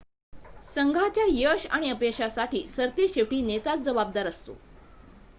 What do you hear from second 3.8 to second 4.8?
जबाबदार असतो